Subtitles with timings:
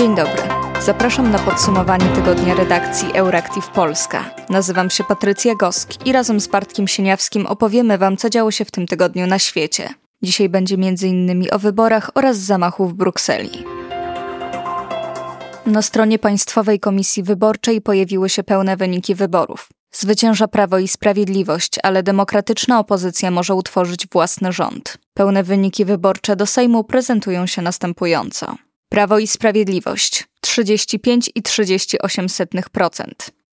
[0.00, 0.42] Dzień dobry.
[0.82, 4.34] Zapraszam na podsumowanie tygodnia redakcji Euractiv Polska.
[4.48, 8.70] Nazywam się Patrycja Gosk i razem z Bartkiem Sieniawskim opowiemy Wam, co działo się w
[8.70, 9.88] tym tygodniu na świecie.
[10.22, 11.46] Dzisiaj będzie m.in.
[11.52, 13.64] o wyborach oraz zamachu w Brukseli.
[15.66, 19.68] Na stronie Państwowej Komisji Wyborczej pojawiły się pełne wyniki wyborów.
[19.92, 24.98] Zwycięża Prawo i Sprawiedliwość, ale demokratyczna opozycja może utworzyć własny rząd.
[25.14, 28.56] Pełne wyniki wyborcze do Sejmu prezentują się następująco.
[28.92, 33.04] Prawo i Sprawiedliwość 35,38%.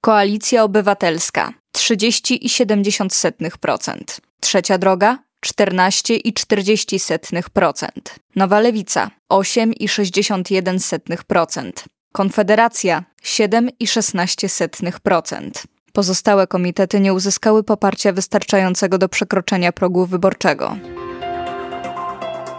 [0.00, 4.20] Koalicja Obywatelska 30,70%.
[4.40, 7.88] Trzecia Droga 14,40%.
[8.36, 11.72] Nowa Lewica 8,61%.
[12.12, 15.50] Konfederacja 7,16%.
[15.92, 20.76] Pozostałe komitety nie uzyskały poparcia wystarczającego do przekroczenia progu wyborczego.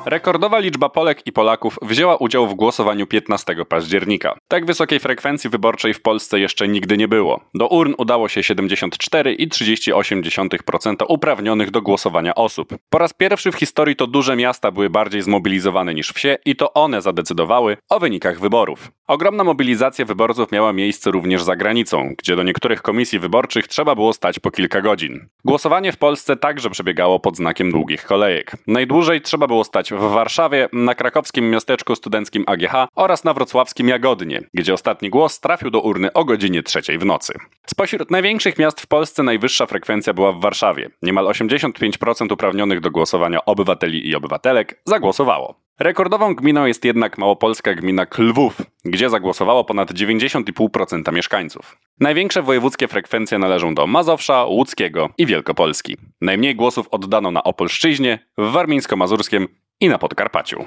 [0.05, 4.38] Rekordowa liczba Polek i Polaków wzięła udział w głosowaniu 15 października.
[4.47, 7.41] Tak wysokiej frekwencji wyborczej w Polsce jeszcze nigdy nie było.
[7.53, 12.75] Do urn udało się 74,38% uprawnionych do głosowania osób.
[12.89, 16.73] Po raz pierwszy w historii to duże miasta były bardziej zmobilizowane niż wsie i to
[16.73, 18.91] one zadecydowały o wynikach wyborów.
[19.07, 24.13] Ogromna mobilizacja wyborców miała miejsce również za granicą, gdzie do niektórych komisji wyborczych trzeba było
[24.13, 25.27] stać po kilka godzin.
[25.45, 28.52] Głosowanie w Polsce także przebiegało pod znakiem długich kolejek.
[28.67, 34.42] Najdłużej trzeba było stać w Warszawie, na krakowskim miasteczku studenckim AGH oraz na wrocławskim Jagodnie,
[34.53, 37.34] gdzie ostatni głos trafił do urny o godzinie trzeciej w nocy.
[37.67, 40.89] Spośród największych miast w Polsce najwyższa frekwencja była w Warszawie.
[41.02, 45.62] Niemal 85% uprawnionych do głosowania obywateli i obywatelek zagłosowało.
[45.80, 51.78] Rekordową gminą jest jednak małopolska gmina Klwów, gdzie zagłosowało ponad 90,5% mieszkańców.
[52.00, 55.97] Największe wojewódzkie frekwencje należą do Mazowsza, Łódzkiego i Wielkopolski.
[56.22, 59.47] Najmniej głosów oddano na Opolszczyźnie, w Warmińsko-Mazurskiem
[59.82, 60.66] i na Podkarpaciu.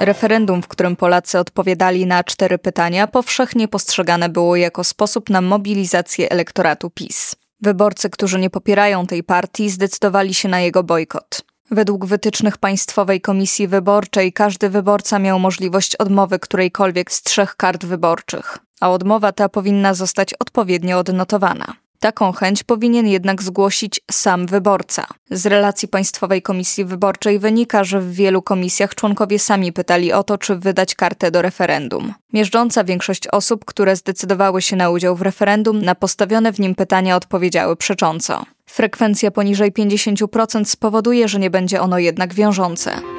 [0.00, 6.30] Referendum, w którym Polacy odpowiadali na cztery pytania, powszechnie postrzegane było jako sposób na mobilizację
[6.30, 7.36] elektoratu PiS.
[7.60, 11.42] Wyborcy, którzy nie popierają tej partii, zdecydowali się na jego bojkot.
[11.70, 18.58] Według wytycznych Państwowej Komisji Wyborczej każdy wyborca miał możliwość odmowy którejkolwiek z trzech kart wyborczych,
[18.80, 21.81] a odmowa ta powinna zostać odpowiednio odnotowana.
[22.02, 25.06] Taką chęć powinien jednak zgłosić sam wyborca.
[25.30, 30.38] Z relacji Państwowej Komisji Wyborczej wynika, że w wielu komisjach członkowie sami pytali o to,
[30.38, 32.14] czy wydać kartę do referendum.
[32.32, 37.16] Miażdżąca większość osób, które zdecydowały się na udział w referendum, na postawione w nim pytania
[37.16, 38.44] odpowiedziały przecząco.
[38.66, 43.11] Frekwencja poniżej 50% spowoduje, że nie będzie ono jednak wiążące.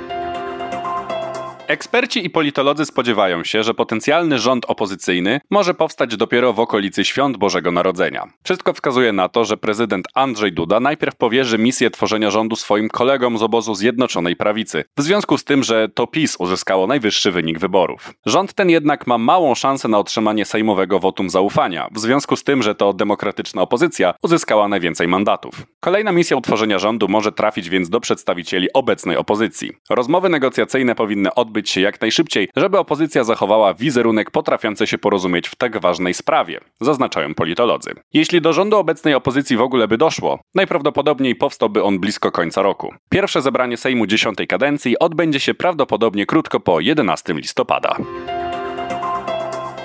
[1.73, 7.37] Eksperci i politolodzy spodziewają się, że potencjalny rząd opozycyjny może powstać dopiero w okolicy świąt
[7.37, 8.27] Bożego Narodzenia.
[8.43, 13.37] Wszystko wskazuje na to, że prezydent Andrzej Duda najpierw powierzy misję tworzenia rządu swoim kolegom
[13.37, 18.13] z obozu Zjednoczonej Prawicy, w związku z tym, że to PiS uzyskało najwyższy wynik wyborów.
[18.25, 22.63] Rząd ten jednak ma małą szansę na otrzymanie sejmowego wotum zaufania, w związku z tym,
[22.63, 25.65] że to demokratyczna opozycja uzyskała najwięcej mandatów.
[25.79, 29.71] Kolejna misja utworzenia rządu może trafić więc do przedstawicieli obecnej opozycji.
[29.89, 35.55] Rozmowy negocjacyjne powinny odbyć się jak najszybciej, żeby opozycja zachowała wizerunek potrafiący się porozumieć w
[35.55, 37.91] tak ważnej sprawie, zaznaczają politolodzy.
[38.13, 42.93] Jeśli do rządu obecnej opozycji w ogóle by doszło, najprawdopodobniej powstałby on blisko końca roku.
[43.09, 47.97] Pierwsze zebranie Sejmu dziesiątej kadencji odbędzie się prawdopodobnie krótko po 11 listopada.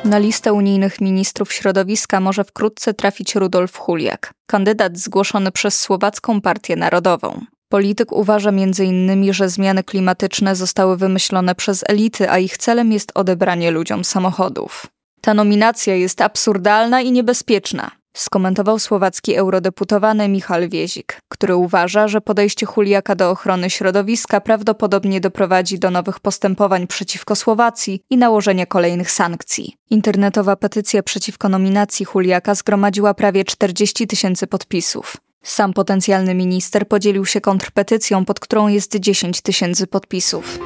[0.05, 6.77] Na listę unijnych ministrów środowiska może wkrótce trafić Rudolf Huliak, kandydat zgłoszony przez Słowacką Partię
[6.77, 7.45] Narodową.
[7.69, 13.71] Polityk uważa m.in., że zmiany klimatyczne zostały wymyślone przez elity, a ich celem jest odebranie
[13.71, 14.87] ludziom samochodów.
[15.21, 22.67] Ta nominacja jest absurdalna i niebezpieczna, skomentował słowacki eurodeputowany Michal Wiezik, który uważa, że podejście
[22.67, 29.77] Huliaka do ochrony środowiska prawdopodobnie doprowadzi do nowych postępowań przeciwko Słowacji i nałożenia kolejnych sankcji.
[29.91, 35.17] Internetowa petycja przeciwko nominacji Huliaka zgromadziła prawie 40 tysięcy podpisów.
[35.43, 40.59] Sam potencjalny minister podzielił się kontrpetycją, pod którą jest 10 tysięcy podpisów.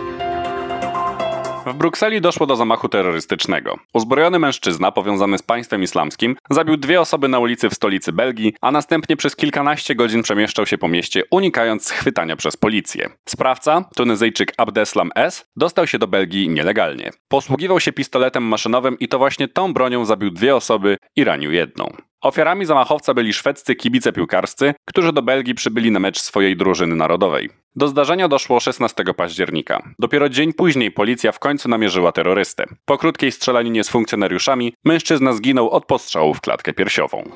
[1.67, 3.79] W Brukseli doszło do zamachu terrorystycznego.
[3.95, 8.71] Uzbrojony mężczyzna powiązany z państwem islamskim zabił dwie osoby na ulicy w stolicy Belgii, a
[8.71, 13.11] następnie przez kilkanaście godzin przemieszczał się po mieście, unikając schwytania przez policję.
[13.29, 17.11] Sprawca, Tunezyjczyk Abdeslam S., dostał się do Belgii nielegalnie.
[17.29, 21.97] Posługiwał się pistoletem maszynowym i to właśnie tą bronią zabił dwie osoby i ranił jedną.
[22.23, 27.51] Ofiarami zamachowca byli szwedzcy kibice piłkarscy, którzy do Belgii przybyli na mecz swojej drużyny narodowej.
[27.77, 29.83] Do zdarzenia doszło 16 października.
[29.99, 32.65] Dopiero dzień później policja w końcu namierzyła terrorystę.
[32.85, 37.31] Po krótkiej strzelaninie z funkcjonariuszami mężczyzna zginął od postrzału w klatkę piersiową.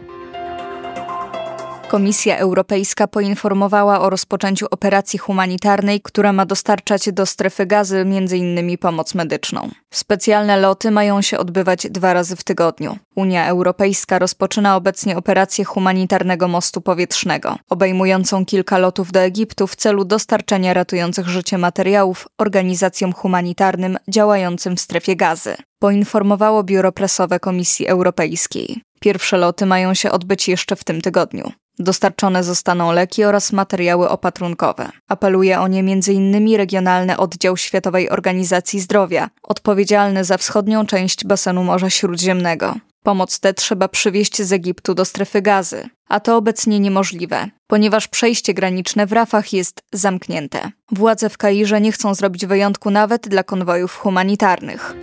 [1.88, 8.78] Komisja Europejska poinformowała o rozpoczęciu operacji humanitarnej, która ma dostarczać do strefy gazy m.in.
[8.78, 9.70] pomoc medyczną.
[9.90, 12.98] Specjalne loty mają się odbywać dwa razy w tygodniu.
[13.16, 20.04] Unia Europejska rozpoczyna obecnie operację humanitarnego mostu powietrznego, obejmującą kilka lotów do Egiptu w celu
[20.04, 28.82] dostarczenia ratujących życie materiałów organizacjom humanitarnym działającym w strefie gazy poinformowało biuro prasowe Komisji Europejskiej.
[29.06, 31.52] Pierwsze loty mają się odbyć jeszcze w tym tygodniu.
[31.78, 34.88] Dostarczone zostaną leki oraz materiały opatrunkowe.
[35.08, 36.56] Apeluje o nie m.in.
[36.56, 42.74] Regionalny Oddział Światowej Organizacji Zdrowia, odpowiedzialny za wschodnią część basenu Morza Śródziemnego.
[43.02, 48.54] Pomoc tę trzeba przywieźć z Egiptu do strefy gazy, a to obecnie niemożliwe, ponieważ przejście
[48.54, 50.70] graniczne w Rafach jest zamknięte.
[50.92, 54.96] Władze w Kairze nie chcą zrobić wyjątku nawet dla konwojów humanitarnych.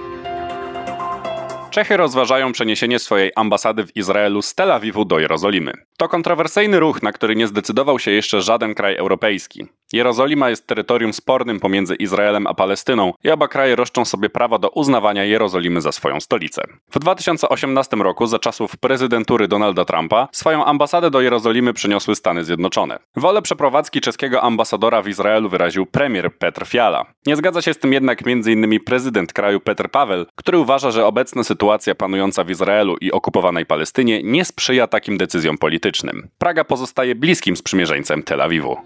[1.73, 5.73] Czechy rozważają przeniesienie swojej ambasady w Izraelu z Tel Awiwu do Jerozolimy.
[5.97, 9.67] To kontrowersyjny ruch, na który nie zdecydował się jeszcze żaden kraj europejski.
[9.93, 14.69] Jerozolima jest terytorium spornym pomiędzy Izraelem a Palestyną i oba kraje roszczą sobie prawo do
[14.69, 16.61] uznawania Jerozolimy za swoją stolicę.
[16.91, 22.99] W 2018 roku, za czasów prezydentury Donalda Trumpa, swoją ambasadę do Jerozolimy przyniosły Stany Zjednoczone.
[23.15, 27.05] Wolę przeprowadzki czeskiego ambasadora w Izraelu wyraził premier Petr Fiala.
[27.25, 28.79] Nie zgadza się z tym jednak m.in.
[28.79, 34.23] prezydent kraju Petr Paweł, który uważa, że obecna sytuacja panująca w Izraelu i okupowanej Palestynie
[34.23, 36.29] nie sprzyja takim decyzjom politycznym.
[36.37, 38.77] Praga pozostaje bliskim sprzymierzeńcem Tel Awiwu.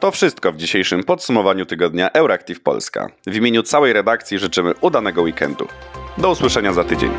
[0.00, 3.08] To wszystko w dzisiejszym podsumowaniu tygodnia Euractiv Polska.
[3.26, 5.68] W imieniu całej redakcji życzymy udanego weekendu.
[6.18, 7.10] Do usłyszenia za tydzień.